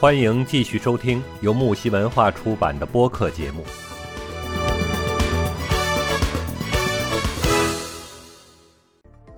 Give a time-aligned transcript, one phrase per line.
[0.00, 3.62] 欢迎继续收听由木西文化出版的播客节目。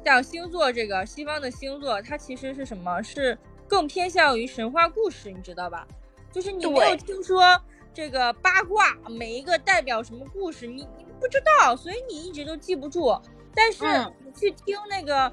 [0.05, 3.03] 像星座这个西方的星座，它其实是什么？
[3.03, 3.37] 是
[3.67, 5.85] 更偏向于神话故事，你知道吧？
[6.31, 7.61] 就是你没有听说
[7.93, 13.21] 这个八卦，每一个代表什么故事，你你不知道，所以你一直都记不住。
[13.53, 13.85] 但是
[14.25, 15.33] 你去听那个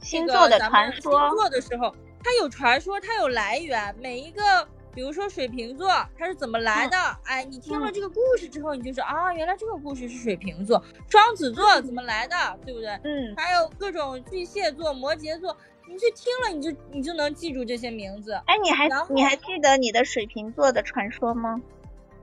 [0.00, 3.94] 星座的传说，星座的时候，它有传说，它有来源。
[4.00, 6.96] 每一个，比如说水瓶座，它是怎么来的？
[7.24, 10.82] 哎，你听了这个故事之后，你就说啊，原来这个故事是水瓶座。
[11.08, 12.36] 双子座怎么来的？
[12.64, 12.90] 对不对？
[13.04, 13.34] 嗯。
[13.36, 15.56] 还有各种巨蟹座、摩羯座。
[15.90, 18.32] 你去听了，你就你就能记住这些名字。
[18.44, 21.58] 哎，你还你还记得你的水瓶座的传说吗？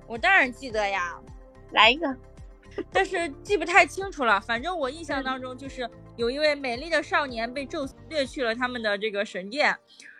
[0.05, 1.17] 我当然记得呀，
[1.71, 2.15] 来一个，
[2.91, 4.39] 但是记不太清楚了。
[4.39, 9.75] 反正我印象当中就是有一位美丽的少年被宙斯掠去了他们的这个神殿，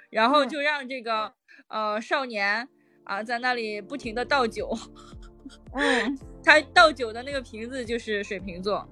[0.09, 1.33] 然后就让这个
[1.67, 2.67] 呃少年
[3.03, 4.77] 啊在那里不停的倒酒。
[5.73, 8.87] 嗯，他倒酒的那个瓶子就是水瓶座。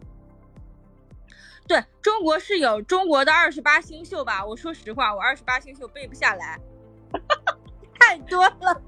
[1.65, 4.45] 对中国是有中国的二十八星宿吧？
[4.45, 6.59] 我说实话，我二十八星宿背不下来，
[7.99, 8.81] 太多了。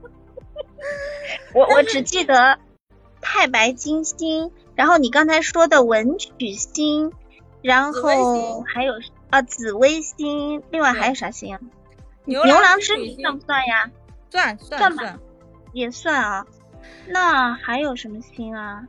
[1.56, 2.60] 我我只记得
[3.22, 7.14] 太白金星，然后你刚才说的文曲星，
[7.66, 8.94] 然后还有
[9.32, 11.60] 啊紫微星，另外还有啥星啊？
[12.26, 13.90] 牛郎织女算不算呀？
[14.30, 15.20] 算算算，
[15.74, 16.46] 也算啊。
[17.08, 18.88] 那还有什么星啊？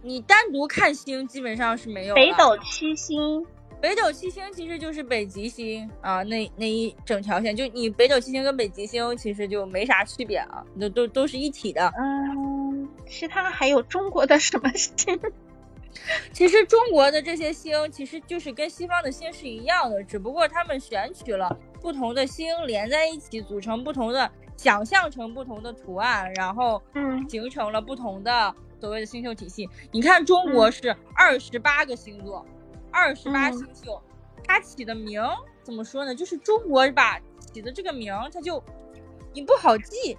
[0.00, 2.14] 你单独看星基本上是没有。
[2.14, 3.44] 北斗七星，
[3.78, 11.92] 北斗七星其实就是北极星啊，那那一整条线，就你北斗七星跟北极星其实就没啥区别啊，都都都是一体的。
[11.98, 15.20] 嗯，其他还有中国的什么星？
[16.32, 21.48] 其实中国的这些星其实就是跟西方的星是一样的，只不过他们选取了
[21.80, 28.54] 不同的星连在一起，组成不同的，想象成不同的图案，然后嗯，形成了不同的。
[28.80, 32.46] 所谓的星宿体系，你看中国是二十八个星座，
[32.92, 34.00] 二十八星宿，
[34.44, 35.20] 它起的名
[35.64, 36.14] 怎么说呢？
[36.14, 37.18] 就是中国吧
[37.52, 38.62] 起的这个名，它就
[39.32, 40.16] 你不好记。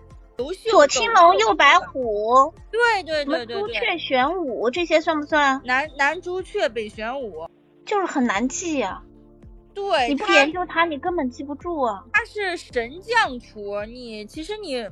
[0.70, 5.62] 左青龙，右白虎，对对对对朱雀、玄武这些算不算？
[5.66, 7.50] 南南朱雀，北玄武，
[7.86, 9.04] 就是很难记呀。
[9.74, 12.04] 对，你不研究它，你根本记不住啊。
[12.12, 14.88] 它是神将图，你其实你，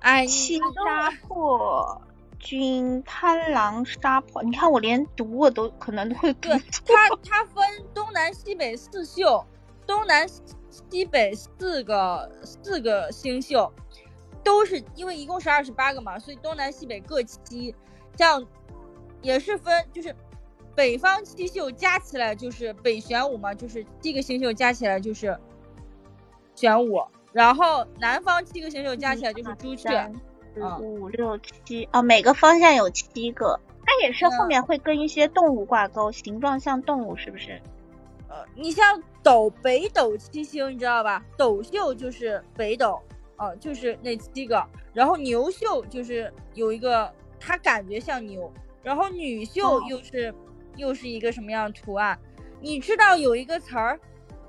[0.00, 2.02] 哎，七杀破。
[2.38, 6.94] 军贪狼杀破，你看我连读我都可能都会读错。
[6.94, 9.42] 它它分东南西北四宿，
[9.86, 13.72] 东南西北四个四个星宿，
[14.46, 17.74] 都是因为一共是二十八个嘛，所以东南西北各七，
[18.14, 18.46] 这样
[19.20, 20.14] 也是分就是
[20.72, 25.36] 北方七宿加起来就是北玄武嘛，就是七个星宿加起来就是
[26.54, 30.08] 玄武，然后南方七个星宿加起来就是朱雀。
[30.80, 37.60] 五六七哦，每个方向有七个，它也是后面会跟一些动物挂钩，形状像动物，是不是？
[38.30, 41.22] 呃，你像斗北斗七星，你知道吧？
[41.36, 42.98] 斗宿就是北斗，
[43.36, 44.64] 呃，就是那七个。
[44.92, 48.52] 然后牛秀就是有一个，它感觉像牛。
[48.82, 50.34] 然后女秀又是
[50.76, 52.18] 又是一个什么样的图案？
[52.60, 54.00] 你知道有一个词儿，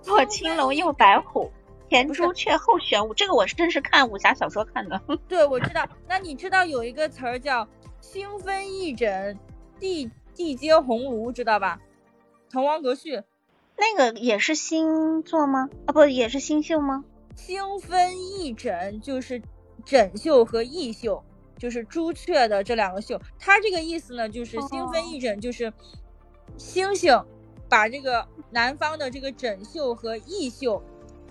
[0.02, 1.52] 左青龙，右白虎。
[1.90, 5.02] 前朱雀后玄武，这个我是真是看武侠小说看的。
[5.28, 5.88] 对，我知道。
[6.08, 7.66] 那你知道有一个词儿叫
[8.02, 9.38] “星分翼轸，
[9.80, 11.80] 地地接鸿胪”，知道吧？
[12.52, 13.18] 《滕王阁序》
[13.78, 15.70] 那个也是星座吗？
[15.86, 17.06] 啊，不，也是星宿吗？
[17.38, 19.42] 星分翼轸就是
[19.86, 21.24] 枕宿和翼宿，
[21.58, 23.18] 就是朱雀的这两个宿。
[23.40, 25.72] 它这个意思呢，就是星分翼轸，就是
[26.58, 27.18] 星星
[27.70, 30.84] 把这个南方的这个枕宿和翼宿。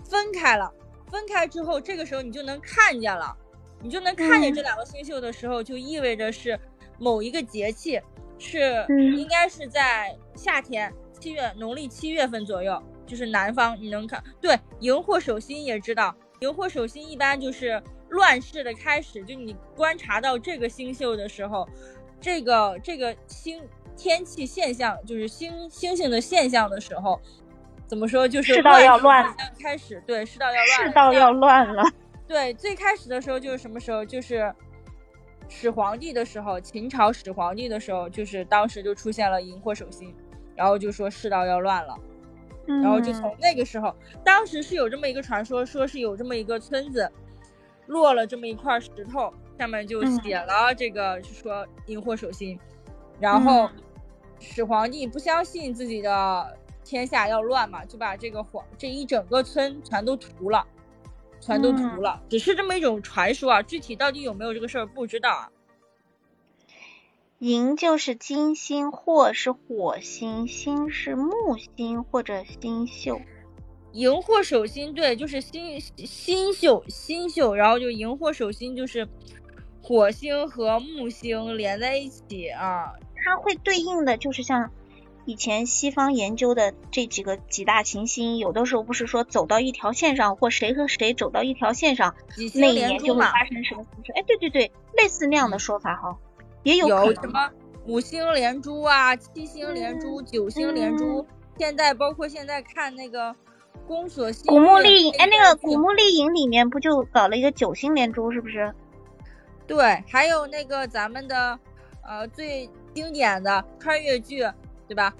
[0.09, 0.73] 分开了，
[1.11, 3.35] 分开之后，这个时候你就能看见了，
[3.83, 6.57] 你就能看见这两个星宿的时候，就意味着是
[6.97, 7.99] 某一个节气，
[8.39, 14.23] 是应该是在夏天，七月农历七月份左右，就是南方你能看。
[14.39, 21.67] 对，荧惑守心也知道，荧惑守心一般就是乱世的开始，就你观察到这个星宿的时候，
[22.21, 23.61] 这个这个星
[23.95, 27.19] 天气现象，就是星星星的现象的时候。
[27.87, 28.27] 怎么说？
[28.27, 29.33] 就是世道要乱，
[29.63, 31.81] 开始对世道要乱，世道要乱了。
[32.27, 34.03] 对，最开始的时候就是什么时候？
[34.03, 34.53] 就是
[35.47, 40.13] 始皇帝的时候，秦朝始皇帝的时候，就是当时就出现了荧惑守心，
[40.53, 41.97] 然后就说世道要乱了。
[42.67, 47.09] 然后就从那个时候，当时是有这么一个传说，说是有这么一个村子
[47.87, 52.59] 落了这么一块石头，上面就写了这个，说荧惑守心。
[53.19, 53.69] 然后
[54.39, 56.57] 始皇帝不相信自己的。
[56.89, 60.65] 天下要乱嘛，就把这个皇这一整个村全都屠了，
[61.41, 65.51] 全都屠了，只是这么一种传说啊，具体到底有没有这个事儿不知道啊。
[67.39, 71.31] 寅就是金星或是火星，星是木
[71.75, 73.21] 星或者星宿。
[73.91, 79.07] 荧惑守星，对，就是星星宿星宿，然后就荧惑守星就是
[79.83, 82.93] 火星和木星连在一起啊。
[83.23, 84.71] 它会对应的就是像
[85.25, 92.15] 以前西方研究的这几个几大行星，有的时候不是说走到一条线上，或谁和谁走到一条线上，
[92.55, 94.11] 那一年就会发生什么什么事。
[94.13, 96.17] 哎，对对对，类似那样的说法哈。
[96.67, 97.49] 也有什么
[97.85, 101.25] 五星连珠啊，七星连珠，九星连珠。
[101.57, 103.33] 现在包括现在看那个
[103.87, 108.73] 宫锁心古墓丽影，哎，那个古墓丽影里面不就搞了一个九星连珠，是不是？
[109.65, 111.57] 对，还有那个咱们的
[112.05, 114.45] 呃最经典的穿越剧，
[114.89, 115.13] 对吧？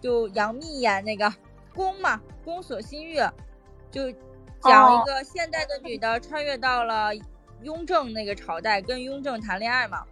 [0.00, 1.34] 就杨幂演那个
[1.74, 3.16] 宫嘛，宫锁心玉，
[3.90, 4.08] 就
[4.60, 7.10] 讲一个现代的女的穿越到了
[7.62, 10.04] 雍正那个朝代，跟雍正谈恋爱嘛。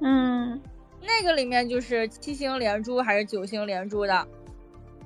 [0.00, 0.60] 嗯，
[1.02, 4.26] 那个里面就是七星连珠还是九星连珠的？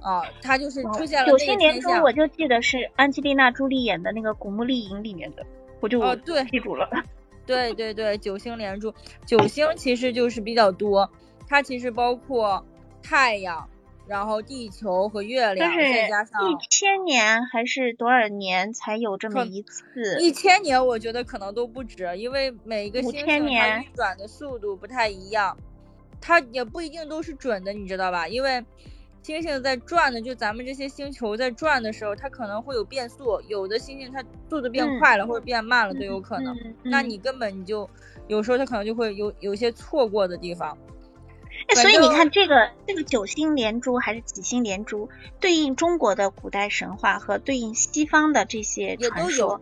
[0.03, 5.45] 哦，它就是出现了九星连珠，我就记得是安吉丽娜朱莉演的那个《古墓丽影》里面的，
[5.81, 6.89] 我就哦对记住了。
[7.47, 8.93] 对对对，九星连珠，
[9.27, 11.11] 九星其实就是比较多，
[11.47, 12.65] 它其实包括
[13.03, 13.69] 太阳。
[14.07, 20.19] 然后地球和月亮再加上一千年还是多少年才有这么一次？
[20.21, 25.57] 一千年我觉得可能都不止，因为每一个星星它运转的速度不太一样，
[26.21, 28.29] 它也不一定都是准的，你知道吧？
[28.29, 28.63] 因为
[29.23, 36.55] 星星在转的，就咱们这些星球在转的时候，它可能会有变速，有的星星它速度变快了或者变慢了都有可能。
[36.83, 37.89] 那你根本你就
[38.29, 40.77] 有时候它可能就会有有些错过的地方。
[41.75, 45.09] 哎，所以你看这个这个九星连珠还是几星连珠，
[45.41, 49.61] 对应中国的古代神话和对应西方的这些传说，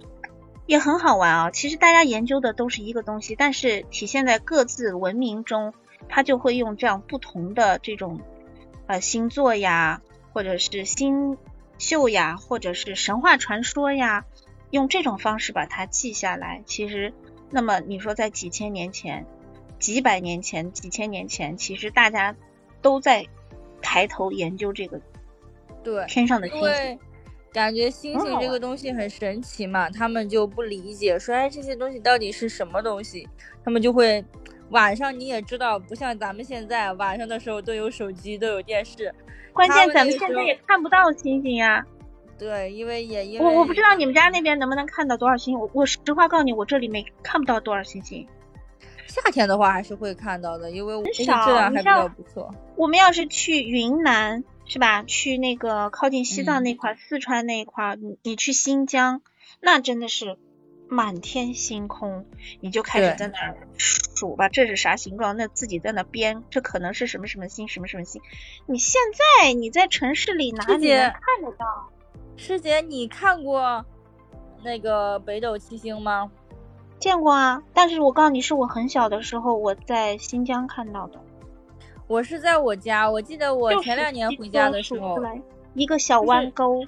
[0.66, 1.50] 也很好玩啊。
[1.50, 5.72] 其实大家研究的都是一个东西，但是体现在各自文明中，
[6.08, 8.20] 它就会用这样不同的这种
[8.86, 11.38] 呃星座呀，或者是星
[11.78, 14.24] 宿呀，或者是神话传说呀，
[14.70, 16.62] 用这种方式把它记下来。
[16.66, 17.12] 其实，
[17.50, 19.26] 那么你说在几千年前。
[19.82, 22.32] 几百年前、几千年前，其实大家
[22.81, 23.26] 都在
[23.82, 25.00] 抬头研究这个
[25.82, 26.99] 对天上的星星，
[27.52, 33.29] 感觉星星这个东西很神奇嘛，他们就不理解，说哎这些东西到底是什么东西？
[33.64, 34.25] 他们就会
[34.70, 39.12] 晚上你也知道，不像咱们现在晚上的时候都有手机、都有电视，
[39.52, 41.84] 关键咱们现在也看不到星星呀。
[42.38, 48.25] 对，因为也因为我我不知道你们家那边能不能看到多少星，我我实话告诉你，我这里没看不到多少星星。
[49.12, 51.44] 夏天的话还是会看到的，因为很少。
[51.44, 52.54] 质量还比较不错。
[52.76, 55.02] 我们要是去云南，是吧？
[55.02, 59.20] 去那个靠近西藏那块、四川那块，你你去新疆，
[59.60, 60.38] 那真的是
[60.88, 62.24] 满天星空，
[62.60, 65.36] 你就开始在那数吧，这是啥形状？
[65.36, 68.22] 那自己在那编，这可能是什么什么星，什么什么星？
[68.64, 71.92] 你现在你在城市里哪里能看得到？
[72.38, 73.84] 师姐，你看过
[74.64, 76.30] 那个北斗七星吗？
[77.02, 81.19] 见过啊，但是我告诉你是我很小的时候我在新疆看到的。
[82.06, 85.19] 我是在我家，我记得我前两年回家的时候，
[85.75, 86.84] 一个小弯钩。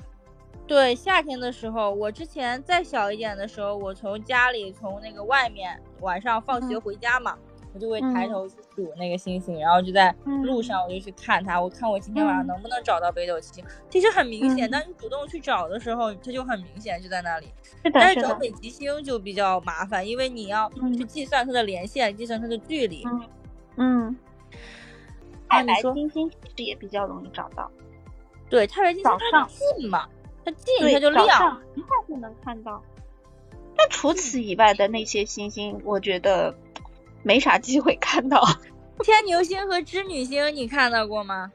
[0.68, 7.36] 对，夏天的时候，我之前再小一点的时候，我从家里从那个外面晚上放学回家嘛。
[7.74, 10.14] 我就会抬头去数那个星星，然后就在
[10.44, 13.64] 路上我就去看它，我看我今天晚上能不能找到北斗七星。
[13.90, 17.48] 其实很明显，当你主动去找的时候，它就很明显就在那里。
[17.92, 23.04] 但是找北极星就比较麻烦，因为你要去计算它的连线，计算它的距离。
[23.76, 24.16] 嗯。
[25.48, 27.68] 太白金星其实也比较容易找到。
[28.48, 30.08] 对，太白金星它近嘛，
[30.44, 32.80] 它近它就亮，一下就能看到。
[33.76, 36.54] 但除此以外的那些星星，我觉得。
[37.24, 38.40] 没啥机会看到
[39.02, 41.50] 天牛星和织女星，你看到过吗？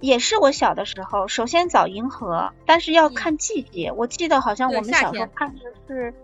[0.00, 3.92] 也是我小的时候，首先找银河，但是要看季节。
[3.92, 6.14] 我记得好像我们小时候看的是，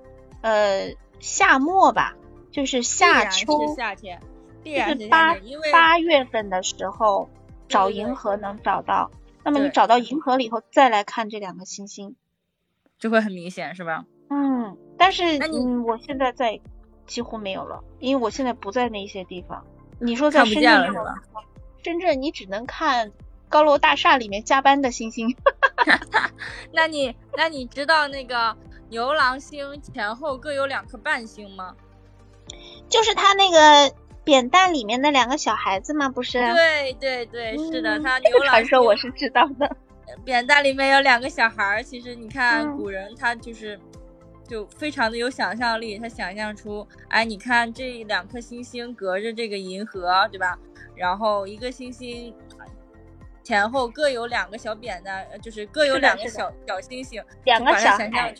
[0.40, 2.14] 呃，夏末吧，
[2.50, 4.20] 就是夏秋夏天，
[4.64, 5.34] 就是八
[5.72, 7.28] 八月份的时候
[7.68, 9.10] 找银河能找到。
[9.44, 12.14] 那么你找到银河了以后，再来看这两个星星，
[12.98, 14.04] 就会很明显，是吧？
[14.30, 16.60] 嗯，但是嗯，我现在在。
[17.12, 19.62] 几乎没有了，因为我现在不在那些地方。
[19.98, 20.94] 你说在深圳
[21.84, 23.12] 深圳你只能看
[23.50, 25.36] 高楼大厦里面加班的星星。
[26.72, 28.56] 那你那你知道那个
[28.88, 31.76] 牛郎星前后各有两颗半星吗？
[32.88, 36.08] 就是他那个扁担里面的两个小孩子吗？
[36.08, 36.38] 不是？
[36.54, 39.76] 对对对，是的，他牛郎传说我是知道的。
[40.24, 43.78] 扁担里面有两个小孩儿，其实你看古人他就是。
[44.48, 50.58] 就非常的有想象力，他想象出，哎，你看这两颗星星隔着这个银河，对吧？
[50.94, 52.34] 然后一个星星
[53.42, 58.34] 前后各有两个小扁担，就是各有两个小小星星，两个小孩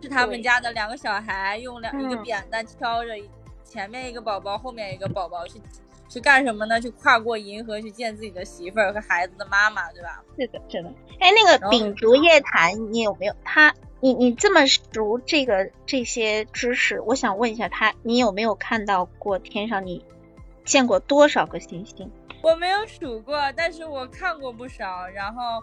[0.00, 3.12] 是他们家的两个小孩用两一个扁担挑着，
[3.64, 5.60] 前面一个宝宝，后面一个宝宝去
[6.08, 6.80] 去干什么呢？
[6.80, 10.22] 去跨过银河去见自己的媳妇儿和孩子的妈妈，对吧？
[10.38, 10.88] 是的，是的。
[11.18, 13.74] 哎，那个秉烛夜谈，你有没有他？
[14.00, 19.84] 你你这么熟这个这些知识，我想问一下他，你有没有看到过天上？
[19.86, 20.04] 你
[20.64, 22.10] 见过多少个星星？
[22.42, 25.06] 我没有数过，但是我看过不少。
[25.08, 25.62] 然后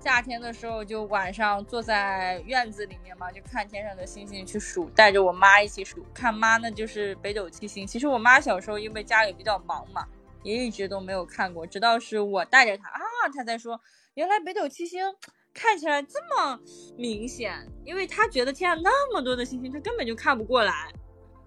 [0.00, 6.02] 夏天的时候，就晚上坐在院子里面嘛，就看天上的星星去数，带着我妈一起数。
[6.14, 7.86] 看妈那，就是北斗七星。
[7.86, 10.06] 其实我妈小时候因为家里比较忙嘛，
[10.42, 13.00] 也一直都没有看过，直到是我带着她啊，
[13.34, 13.78] 她才说
[14.14, 15.14] 原来北斗七星。
[15.54, 16.58] 看起来这么
[16.98, 20.92] 明显，因为他觉得天上那么多的星星，他根本就看不过来，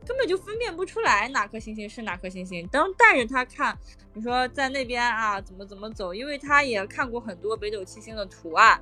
[0.06, 2.66] 根本就分辨不出来哪颗星星是哪颗星星。
[2.70, 3.78] 当带着他看，
[4.14, 6.14] 你说在那边啊，怎么怎么走？
[6.14, 8.82] 因为他也看过很多北斗七星的图案，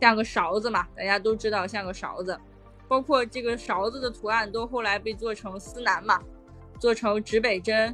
[0.00, 2.38] 像个勺子嘛，大家都知道像个勺子，
[2.86, 6.22] 包括这个勺子的图案都后来被做成司南嘛，
[6.78, 7.92] 做成指北针，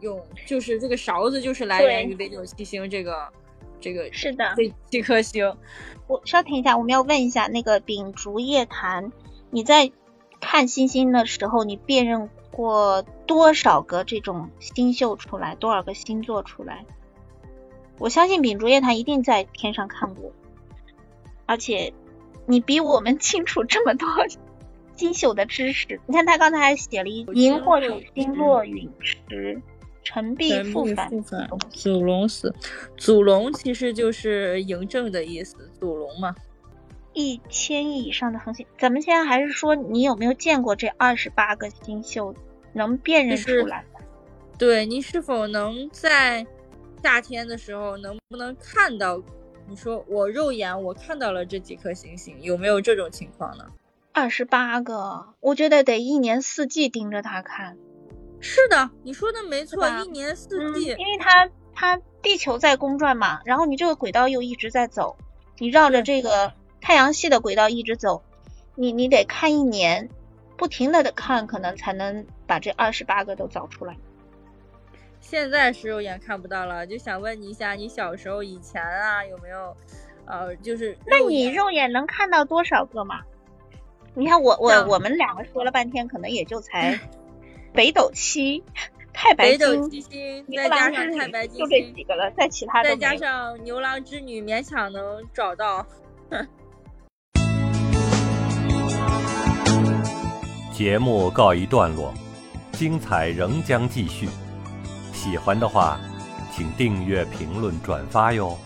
[0.00, 3.30] 用就是这个勺子就是来源于北斗七星这个。
[3.82, 5.56] 这个是的，这这颗星，
[6.06, 9.12] 我稍停一下，我们要问一下那个秉烛夜谈，
[9.50, 9.90] 你在
[10.40, 16.86] 看星星的时候，你辨认过多少个这种星宿出来，多少个星座出来？
[17.98, 20.32] 我相信秉烛夜谈一定在天上看过，
[21.46, 21.92] 而且
[22.46, 24.08] 你比我们清楚这么多
[24.96, 26.00] 星宿的知识。
[26.06, 29.60] 你看他刚才还写了一萤火虫星落陨石。
[30.02, 31.10] 陈璧复返，
[31.70, 32.54] 祖龙死，
[32.96, 36.34] 祖龙其实就是嬴政的意思，祖龙嘛。
[37.14, 42.34] 一千亿以上的恒星，咱们现在还是说你有没有见过这二十八个星宿，
[42.72, 43.84] 能辨认出来？
[44.58, 46.46] 对你是否能在
[47.02, 49.22] 夏天的时候能不能看到？
[49.68, 53.66] 你说我肉眼我看到了这几颗星星，有没有这种情况呢？
[54.12, 57.76] 二十八个，我觉得得一年四季盯着它看。
[58.42, 65.16] 是的，你说的没错，一年四季，因为它它地球在公转嘛，然后你这个轨道又一直在走，
[65.58, 68.24] 你绕着这个太阳系的轨道一直走，
[68.74, 70.10] 你你得看一年，
[70.56, 73.96] 不停的的看，可能才能把这二十八个都找出来。
[75.20, 79.76] 现在是肉眼看不到了，就想问你一下，你小时候以前啊有没有，
[80.26, 83.20] 呃，就是那你肉眼能看到多少个嘛？
[84.14, 86.98] 你看我我我们两个说了半天，可能也就才。
[87.72, 88.62] 北斗七、
[89.14, 92.30] 太白金星，再加上太白金星，就这几个了。
[92.36, 95.86] 再其他再加上牛郎织女，勉强能找到。
[100.72, 102.12] 节目告一段落，
[102.72, 104.28] 精彩仍将继续。
[105.12, 105.98] 喜欢的话，
[106.54, 108.58] 请订阅、评论、转发哟。